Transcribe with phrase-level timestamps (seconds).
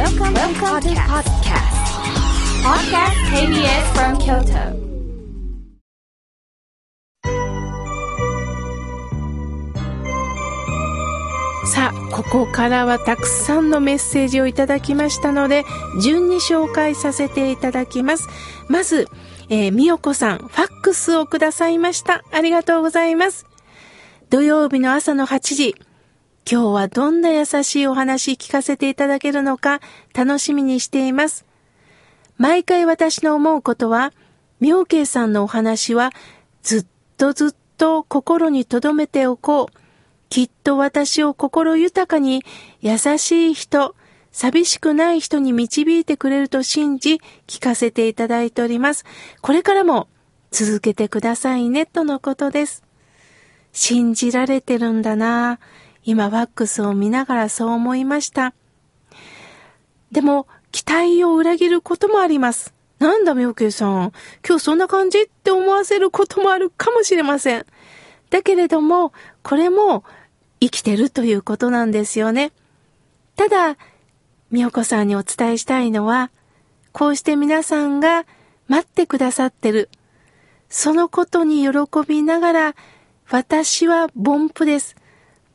[0.00, 1.76] Welcome, Welcome to podcast.
[2.64, 4.72] Podcast KBS from Kyoto.
[11.66, 15.66] さあ、ここからはたくさんのメッセージをいただきましたので、
[16.02, 18.26] 順に紹介させていただきます。
[18.68, 19.06] まず、
[19.50, 22.24] えー、みよこさん、ファックスをくださいました。
[22.32, 23.44] ありがとうございます。
[24.30, 25.74] 土曜日の朝の8時、
[26.50, 29.80] 今日はどんな優しいお話聞かせていただけるのか
[30.12, 31.46] 楽しみにしています。
[32.38, 34.12] 毎回私の思うことは、
[34.58, 36.10] 妙慶さんのお話は
[36.64, 39.80] ずっとずっと心に留めておこう。
[40.28, 42.42] きっと私を心豊かに
[42.80, 43.94] 優しい人、
[44.32, 49.04] 寂しくない人に導いてくれると信じ聞かせていただいております。
[49.40, 50.08] これからも
[50.50, 52.82] 続けてくださいねとのことです。
[53.72, 55.60] 信じられてるんだな
[56.10, 58.52] 今ワックスを見ながらそう思いました。
[60.10, 62.74] でも期待を裏切ることもあります。
[62.98, 64.12] なんだ、妙慶さん。
[64.46, 67.66] 今日そんな感じって思わせることもあるかもしれません。
[68.28, 69.12] だけれども、
[69.44, 70.02] これも
[70.60, 72.50] 生きてるということなんですよね。
[73.36, 73.76] ただ、
[74.50, 76.32] みよこさんにお伝えしたいのは、
[76.90, 78.26] こうして皆さんが
[78.66, 79.88] 待ってくださってる。
[80.68, 81.70] そのことに喜
[82.04, 82.74] びながら、
[83.30, 84.96] 私は凡夫です。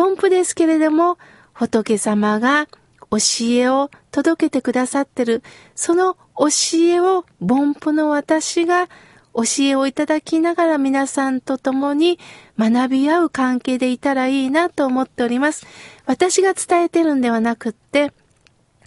[0.00, 1.18] 凡夫ですけれども、
[1.52, 2.68] 仏様が
[3.10, 3.18] 教
[3.50, 5.42] えを届けてくださってる。
[5.74, 8.88] その教えを凡夫の私が
[9.34, 12.18] 教えをいただきながら皆さんと共に
[12.58, 15.66] 学び合う関係でいたらいいなと思っております。
[16.06, 18.12] 私が伝えてるんではなくって、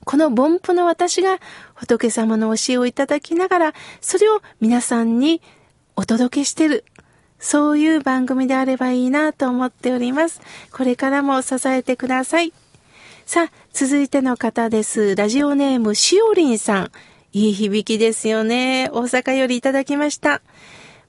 [0.05, 1.37] この凡夫の私が
[1.75, 5.43] 仏様の教えをいただきながら、それを皆さんに
[5.95, 6.85] お届けしてる。
[7.43, 10.39] そういう番組であればいいなと思っております。
[10.71, 12.53] これからも支えてください。
[13.25, 15.13] さあ、続いての方です。
[15.17, 16.91] ラジオネームしおりんさん。
[17.33, 18.89] いい響きですよね。
[18.93, 20.41] 大阪よりいただきました。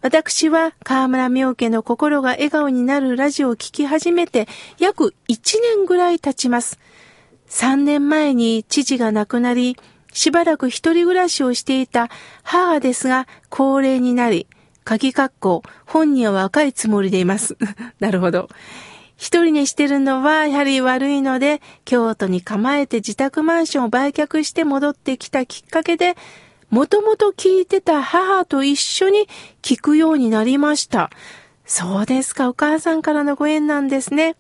[0.01, 4.49] 私は河村明家の心が笑顔になるラジオを聴き始めて
[4.79, 6.81] 約1年ぐらい経ちます。
[7.49, 9.77] 3年前に父が亡くなり、
[10.13, 12.09] しばらく一人暮らしをしていた
[12.43, 14.49] 母ですが、高齢になり、
[14.85, 17.57] 鍵括弧、本人は若いつもりでいます。
[18.01, 18.49] なるほど。
[19.17, 26.17] 一人にしてるのはやはり悪いので、京都に構えて自宅マンションを売却して戻ってきたきっかけで、
[26.71, 29.29] もともと聞いてた母と一緒に
[29.63, 31.11] 聞くようになりました。
[31.65, 34.37] そうですか、お母さんからのご縁なんですね。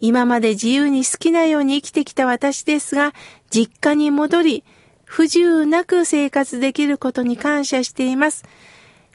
[0.00, 3.14] 今まで自由に好きなように生きてきた私ですが、
[3.50, 4.64] 実家に戻り、
[5.04, 8.44] 不自由なく生活できることに感謝しています。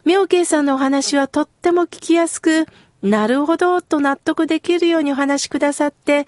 [0.06, 2.68] 妙慶さんのお話はとっても聞きやすく、
[3.02, 6.28] なるほど、と納得できるようにお話しくださって、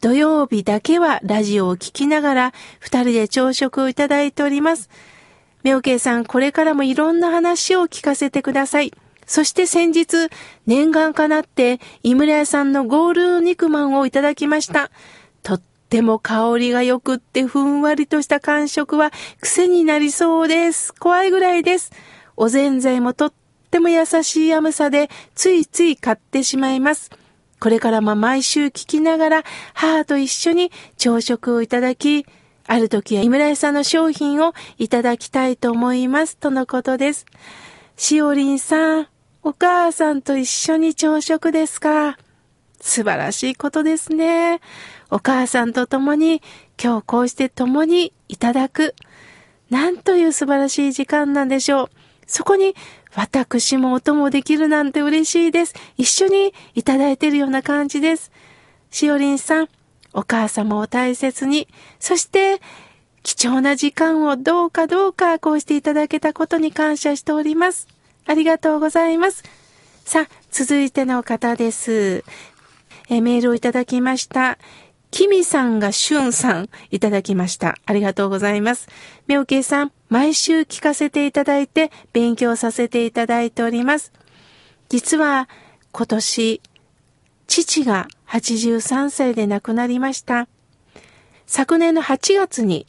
[0.00, 4.88] 土曜日だけはラジオを聴きながら、二人で朝食をいただいております。
[5.62, 8.92] 妙慶さん、これからもいろんな話を聞かせてください。
[9.26, 10.28] そして先日、
[10.66, 14.90] 念願かなって、井村屋さんのゴール肉まんをいただきました。
[15.42, 20.94] とっても香りが良くってふんわりとした感触は癖になりそうです。
[20.94, 21.92] 怖いぐらいです。
[22.42, 23.32] おぜんざいもとっ
[23.70, 27.10] ても優しい甘さでついつい買ってしまいます。
[27.60, 29.42] これからも毎週聞きながら
[29.74, 32.24] 母と一緒に朝食をいただき、
[32.66, 36.38] ある時は井村屋さんの商品をいただきたいと思います。
[36.38, 37.26] とのことです。
[37.98, 39.08] しおりんさん、
[39.42, 42.16] お母さんと一緒に朝食ですか？
[42.80, 44.62] 素晴らしいことですね。
[45.10, 46.40] お母さんと共に
[46.82, 48.94] 今日こうして共にいただく。
[49.68, 51.90] なんという素晴らしい時間なんでしょう。
[52.30, 52.76] そこに
[53.16, 55.74] 私もお供できるなんて嬉しいです。
[55.96, 58.30] 一緒にいただいているような感じです。
[58.92, 59.68] しおりんさん、
[60.12, 61.66] お母様を大切に、
[61.98, 62.60] そして
[63.24, 67.88] 貴重な時間をどうかどうかこうしていただけたことに感謝しております。
[68.26, 69.42] ありがとうございます。
[70.04, 72.24] さあ、続いての方です。
[73.08, 74.56] えメールをいただきました。
[75.10, 77.76] キミさんがシュンさんいただきました。
[77.84, 78.88] ありがとうございます。
[79.26, 84.12] みょうけいさん、毎週聞かせていただいて勉強させていただいております。
[84.88, 85.48] 実は
[85.92, 86.60] 今年、
[87.46, 90.46] 父が83歳で亡くなりました。
[91.46, 92.86] 昨年の8月に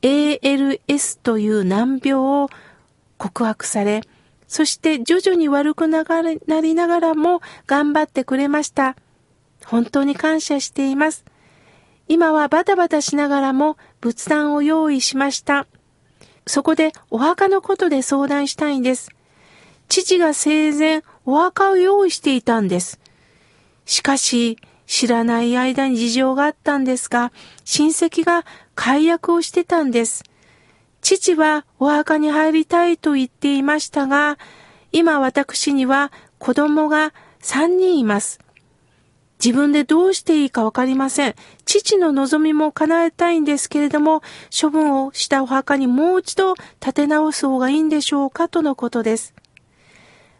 [0.00, 2.48] ALS という難病を
[3.18, 4.02] 告白され、
[4.46, 6.04] そして徐々に悪くな
[6.62, 8.96] りながらも頑張ってくれました。
[9.66, 11.24] 本当に感謝しています。
[12.08, 15.66] 今はバタバタしながらも仏壇を用意しました。
[16.46, 19.10] そこでお墓のことで相談したいんです。
[19.88, 22.98] 父が生前お墓を用意していたんです。
[23.84, 27.30] しかし、知らない間に事情があったんですが、
[27.64, 30.24] 親戚が解約をしてたんです。
[31.02, 34.38] 父はお墓に入りたいと言っていましたが、
[34.92, 37.12] 今私には子供が
[37.42, 38.40] 3人います。
[39.44, 41.34] 自分でどうしていいかわかりません。
[41.64, 44.22] 父の望みも叶えたいんですけれども、
[44.60, 49.34] 処分をしたお墓にもう一度建て直す方がいいんでしょうかとのことです。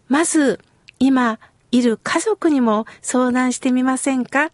[0.09, 0.61] まず、
[0.99, 1.39] 今
[1.71, 4.50] いる家族にも相談してみませんか？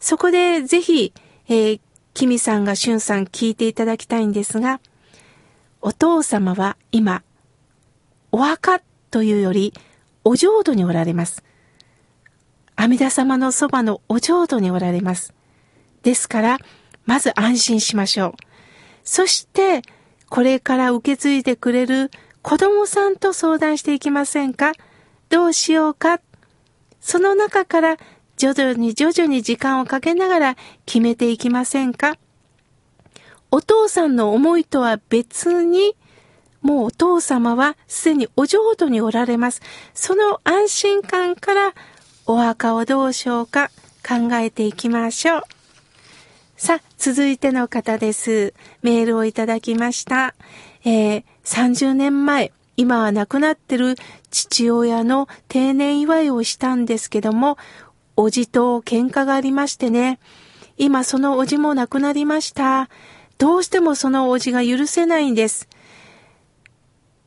[0.00, 1.12] そこでぜひ、
[1.48, 1.80] えー、
[2.12, 4.80] キミさんがシュンさん聞いていただきたいんですが、
[5.80, 7.22] お父様は今、
[8.32, 8.80] お墓
[9.10, 9.74] というより、
[10.24, 11.44] お浄土におられます。
[12.76, 15.32] 阿弥陀様のそばのお浄土におられます。
[16.02, 16.58] ですから、
[17.06, 18.32] まず安心しましょう。
[19.04, 19.82] そして、
[20.28, 22.10] これから受け継いでくれる
[22.42, 24.72] 子供さんと相談していきませんか？
[25.28, 26.20] どうしようか？
[27.00, 27.96] その中から
[28.36, 30.56] 徐々に徐々に時間をかけながら
[30.86, 32.16] 決めていきませんか？
[33.50, 35.94] お父さんの思いとは別に、
[36.60, 39.62] もうお父様はすでにお浄土におられます。
[39.92, 41.74] その安心感から
[42.26, 43.70] お墓をどうしようか
[44.06, 45.42] 考えていきましょう。
[46.56, 48.54] さあ、続いての方です。
[48.82, 50.34] メールをいただきました。
[50.84, 53.96] えー、30年前、今は亡くなってる
[54.30, 57.58] 父親の定年祝いをしたんですけども、
[58.16, 60.18] おじと喧嘩がありましてね、
[60.78, 62.88] 今そのおじも亡くなりました。
[63.36, 65.68] どうしてもそのおじが許せないんです。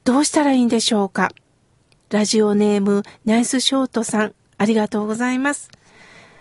[0.06, 1.32] どうしたらいいんでしょうか
[2.10, 4.37] ラジオネームナイスショートさん。
[4.58, 5.70] ありがとうございます。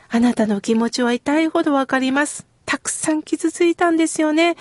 [0.08, 2.46] あなたの気持ちは痛いほどわかります。
[2.64, 4.56] たくさん傷ついたんですよね。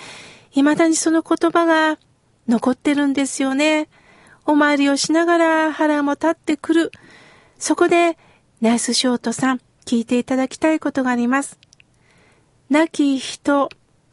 [0.50, 1.98] 未だにその言葉が
[2.48, 3.88] 残ってるんですよね。
[4.44, 6.92] お参りをしながら腹も立ってくる。
[7.58, 8.16] そこで、
[8.60, 11.58] ナイスショートさん、聞いていただきたいことがあります。
[12.70, 13.68] 亡き人、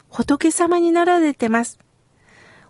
[0.10, 1.80] 仏様になられてます。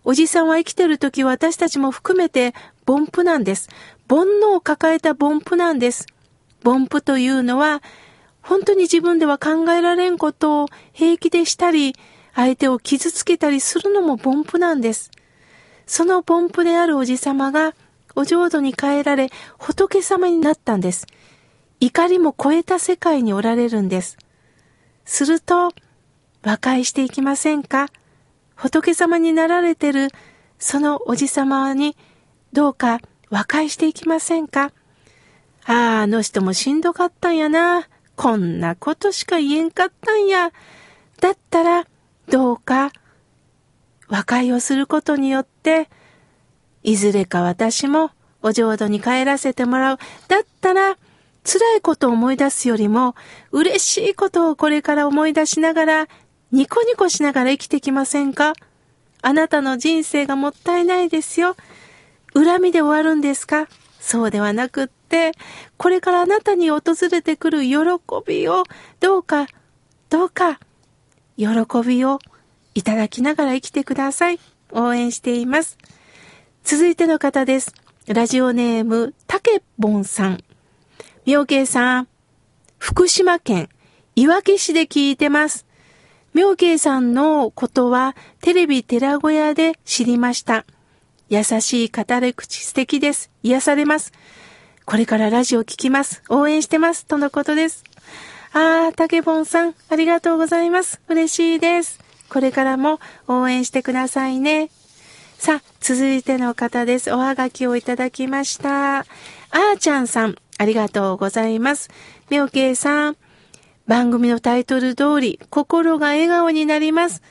[0.04, 2.54] おじさんは生きてる時私たちも含めて、
[2.86, 3.70] 凡夫なんです。
[4.10, 6.08] 煩悩を抱えた凡夫なんです。
[6.63, 7.81] 凡夫というのは、
[8.42, 11.95] 本当に自分では考えられんことを平気でしたり、
[12.36, 15.12] 相手を傷つけたりするのも凡夫なんです。
[15.86, 17.74] その凡夫であるおじさまが、
[18.15, 21.07] お浄土に変えられ、仏様になったんです。
[21.80, 24.18] 怒りも超えた世界におられるんです。
[25.06, 25.71] すると、
[26.44, 27.88] 和解していきませんか？
[28.56, 30.10] 仏様になられてる、
[30.60, 31.95] そのおじさまに、
[32.51, 33.00] どうか
[33.30, 34.71] 和解していきませんか？
[35.65, 37.88] ああ、あの人もしんどかったんやな。
[38.15, 40.51] こんなことしか言えんかったんや。
[41.19, 41.88] だったら、
[42.30, 42.92] どうか、
[44.07, 45.89] 和解をすることによって、
[46.83, 48.12] いずれか私も
[48.42, 50.00] お浄土に帰らせてもらう。
[50.27, 50.98] だったら、
[51.45, 53.15] 辛いことを思い出すよりも、
[53.51, 56.07] 嬉しいことをこれから思い出しながら、
[56.51, 58.54] ニコニコしながら生きてきませんか？
[59.21, 61.56] あなたの人生がもったいないですよ。
[62.33, 63.68] 恨みで終わるんですか？
[64.00, 65.02] そうではなくって、
[65.77, 66.81] これからあなたに訪
[67.12, 67.75] れてくる喜
[68.25, 68.63] びを、
[69.00, 69.48] どうか、
[70.10, 70.60] どうか、
[71.38, 71.48] 喜
[71.86, 72.19] びを
[72.74, 74.39] いただきながら生きてください。
[74.71, 75.77] 応援しています。
[76.63, 77.74] 続いての方です。
[78.07, 80.44] ラジオネーム、たけぼんさん。
[81.25, 82.07] 妙慶さん、
[82.77, 83.69] 福島県
[84.15, 85.65] いわき市で聞いてます。
[86.33, 90.65] 妙慶さんのことはテレビ寺小屋で知りました。
[91.29, 93.32] 優しい語り口素敵です。
[93.41, 94.12] 癒されます。
[94.86, 96.24] これからラジオ聞きます。
[96.30, 97.06] 応援してます。
[97.06, 97.84] とのことです。
[98.52, 101.02] あー、竹本さん、ありがとうございます。
[101.08, 102.00] 嬉しいです。
[102.30, 104.70] これからも応援してくださいね。
[105.38, 107.12] さあ、続いての方です。
[107.13, 109.00] おはがきをいただきました。
[109.00, 111.90] あーちゃんさん、ありがとうございます。
[112.30, 113.18] みょうけいさん、
[113.88, 117.22] 番組のタイトル通り、心が笑顔になります。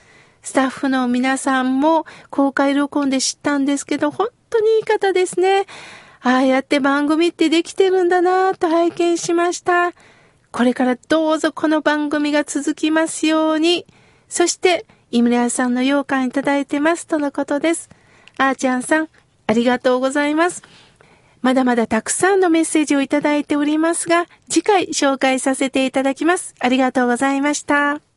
[0.42, 5.66] スタッフの皆さんも公開録音で知ったんですけど、本当にいい方ですね。
[6.24, 9.92] ああやって番組ってできてるんだなぁと拝見しました。
[10.52, 13.86] これからどうぞこの番組が続きますように。
[14.28, 17.90] そして、井村屋さんの羊羹いただいてますとのことです。
[18.38, 19.08] あーちゃんさん、
[19.46, 20.62] ありがとうございます。
[21.40, 26.54] まだまだたくさんのメッセージをいただいておりますが、次回紹介させていただきます。
[26.60, 28.11] ありがとうございました。